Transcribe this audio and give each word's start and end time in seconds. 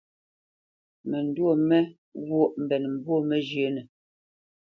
Məndwô 1.09 1.51
mé 1.67 1.77
ghwôʼ 2.25 2.51
mbénə̄ 2.61 2.89
mbwô 2.95 3.15
məzhə́nə. 3.29 3.81